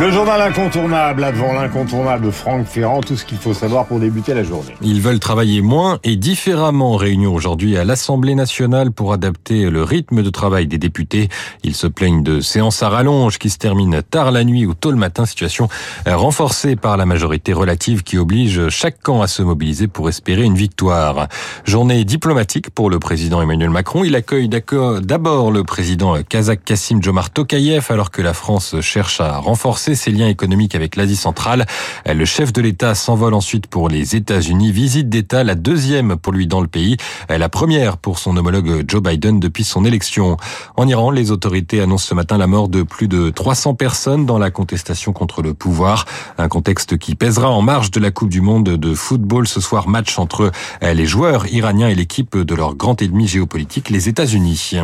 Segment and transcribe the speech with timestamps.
[0.00, 4.42] Le journal incontournable, avant l'incontournable Franck Ferrand, tout ce qu'il faut savoir pour débuter la
[4.42, 4.74] journée.
[4.80, 6.96] Ils veulent travailler moins et différemment.
[6.96, 11.28] Réunion aujourd'hui à l'Assemblée nationale pour adapter le rythme de travail des députés.
[11.64, 14.90] Ils se plaignent de séances à rallonge qui se terminent tard la nuit ou tôt
[14.90, 15.26] le matin.
[15.26, 15.68] Situation
[16.06, 20.56] renforcée par la majorité relative qui oblige chaque camp à se mobiliser pour espérer une
[20.56, 21.28] victoire.
[21.66, 24.02] Journée diplomatique pour le président Emmanuel Macron.
[24.02, 29.36] Il accueille d'abord le président kazakh Kassim Jomart Tokayev alors que la France cherche à
[29.36, 31.66] renforcer ses liens économiques avec l'Asie centrale.
[32.06, 34.72] Le chef de l'État s'envole ensuite pour les États-Unis.
[34.72, 36.96] Visite d'État, la deuxième pour lui dans le pays,
[37.28, 40.36] la première pour son homologue Joe Biden depuis son élection.
[40.76, 44.38] En Iran, les autorités annoncent ce matin la mort de plus de 300 personnes dans
[44.38, 46.04] la contestation contre le pouvoir.
[46.38, 49.88] Un contexte qui pèsera en marge de la Coupe du Monde de football ce soir.
[49.88, 50.50] Match entre
[50.82, 54.76] les joueurs iraniens et l'équipe de leur grand ennemi géopolitique, les États-Unis.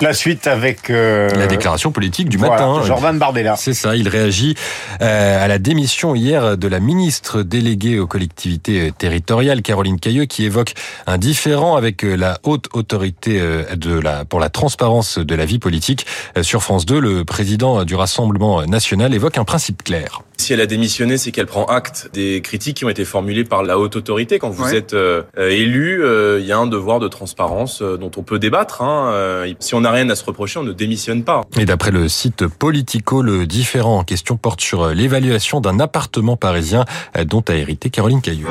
[0.00, 2.82] La suite avec euh, la déclaration politique du voilà, matin.
[2.84, 3.56] Jordan Bardella.
[3.56, 3.96] C'est ça.
[3.96, 4.54] Il réagit
[5.00, 10.44] euh, à la démission hier de la ministre déléguée aux collectivités territoriales, Caroline Cailleux, qui
[10.44, 10.74] évoque
[11.06, 13.40] un différent avec la haute autorité
[13.74, 16.06] de la pour la transparence de la vie politique.
[16.42, 20.22] Sur France 2, le président du Rassemblement national évoque un principe clair.
[20.38, 23.62] Si elle a démissionné, c'est qu'elle prend acte des critiques qui ont été formulées par
[23.62, 24.38] la haute autorité.
[24.38, 24.76] Quand vous Ouais.
[24.76, 28.38] êtes euh, élu, euh, il y a un devoir de transparence euh, dont on peut
[28.38, 28.82] débattre.
[28.82, 29.10] Hein.
[29.12, 31.42] Euh, si on n'a rien à se reprocher, on ne démissionne pas.
[31.58, 36.84] Et d'après le site Politico, le différent en question porte sur l'évaluation d'un appartement parisien
[37.24, 38.46] dont a hérité Caroline Cailleux.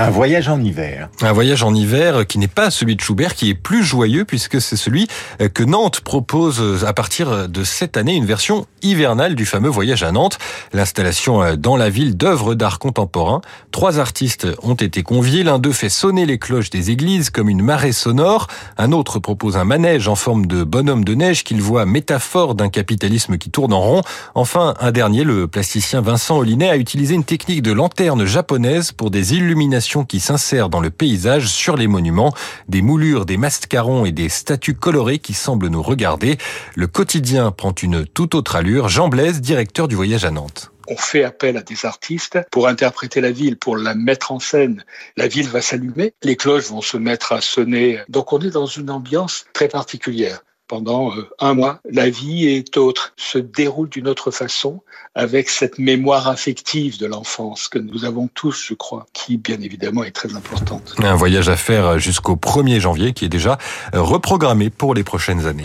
[0.00, 1.08] Un voyage en hiver.
[1.22, 4.60] Un voyage en hiver qui n'est pas celui de Schubert, qui est plus joyeux puisque
[4.60, 5.08] c'est celui
[5.54, 10.12] que Nantes propose à partir de cette année, une version hivernale du fameux voyage à
[10.12, 10.38] Nantes.
[10.72, 13.40] L'installation dans la ville d'œuvres d'art contemporain.
[13.72, 15.42] Trois artistes ont été conviés.
[15.42, 18.46] L'un d'eux fait sonner les cloches des églises comme une marée sonore.
[18.76, 22.68] Un autre propose un manège en forme de bonhomme de neige qu'il voit métaphore d'un
[22.68, 24.02] capitalisme qui tourne en rond.
[24.36, 29.10] Enfin, un dernier, le plasticien Vincent Olinet, a utilisé une technique de lanterne japonaise pour
[29.10, 32.34] des illuminations qui s'insèrent dans le paysage sur les monuments,
[32.68, 36.36] des moulures, des mascarons et des statues colorées qui semblent nous regarder.
[36.74, 38.88] Le quotidien prend une toute autre allure.
[38.88, 40.70] Jean Blaise, directeur du voyage à Nantes.
[40.90, 44.84] on fait appel à des artistes pour interpréter la ville, pour la mettre en scène.
[45.16, 48.00] La ville va s'allumer, les cloches vont se mettre à sonner.
[48.08, 50.40] Donc on est dans une ambiance très particulière.
[50.68, 54.82] Pendant euh, un mois, la vie est autre, se déroule d'une autre façon,
[55.14, 60.04] avec cette mémoire affective de l'enfance que nous avons tous, je crois, qui bien évidemment
[60.04, 60.94] est très importante.
[60.98, 63.58] Un voyage à faire jusqu'au 1er janvier qui est déjà
[63.94, 65.64] reprogrammé pour les prochaines années.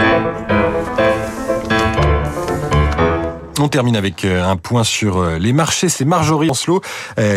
[3.63, 5.87] On termine avec un point sur les marchés.
[5.87, 6.81] C'est Marjorie Ancelot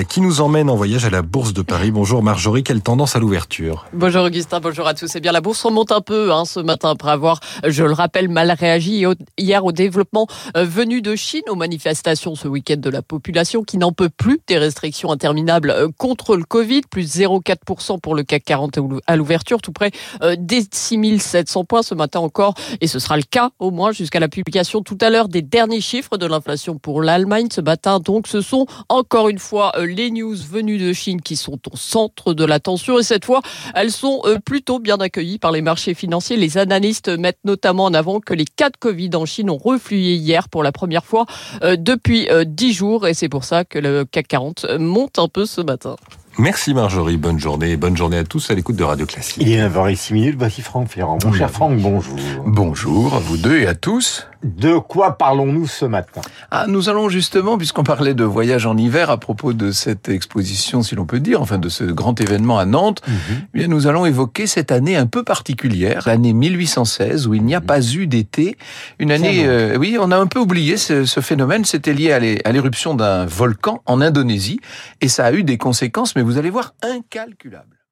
[0.09, 1.92] qui nous emmène en voyage à la Bourse de Paris.
[1.92, 3.87] Bonjour Marjorie, quelle tendance à l'ouverture?
[3.92, 5.14] Bonjour Augustin, bonjour à tous.
[5.14, 8.28] Eh bien, la bourse remonte un peu hein, ce matin après avoir, je le rappelle,
[8.28, 9.04] mal réagi
[9.38, 10.26] hier au développement
[10.56, 14.58] venu de Chine, aux manifestations ce week-end de la population qui n'en peut plus des
[14.58, 19.93] restrictions interminables contre le Covid, plus 0,4% pour le CAC 40 à l'ouverture, tout près
[20.37, 22.54] des 6700 points ce matin encore.
[22.81, 25.81] Et ce sera le cas au moins jusqu'à la publication tout à l'heure des derniers
[25.81, 28.00] chiffres de l'inflation pour l'Allemagne ce matin.
[28.00, 32.34] Donc ce sont encore une fois les news venues de Chine qui sont au centre
[32.34, 33.43] de l'attention et cette fois
[33.75, 36.37] elles sont plutôt bien accueillies par les marchés financiers.
[36.37, 40.15] Les analystes mettent notamment en avant que les cas de Covid en Chine ont reflué
[40.15, 41.26] hier pour la première fois
[41.62, 45.60] depuis 10 jours et c'est pour ça que le CAC 40 monte un peu ce
[45.60, 45.97] matin.
[46.39, 47.79] Merci Marjorie, bonne journée.
[47.79, 49.39] Bonne journée à tous à l'écoute de Radio Classique.
[49.41, 51.19] Il est 9h06 minutes, voici Franck Ferrand.
[51.25, 52.15] Mon cher Franck, bonjour.
[52.45, 54.27] Bonjour à vous deux et à tous.
[54.45, 56.21] De quoi parlons-nous ce matin?
[56.51, 60.83] Ah, Nous allons justement, puisqu'on parlait de voyage en hiver à propos de cette exposition,
[60.83, 63.37] si l'on peut dire, enfin de ce grand événement à Nantes, mm -hmm.
[63.55, 67.55] eh bien, nous allons évoquer cette année un peu particulière, l'année 1816, où il n'y
[67.55, 68.57] a pas eu d'été.
[68.99, 72.13] Une année, euh, oui, on a un peu oublié ce, ce phénomène, c'était lié
[72.45, 74.61] à l'éruption d'un volcan en Indonésie,
[75.01, 77.86] et ça a eu des conséquences, mais vous allez voir, incalculables.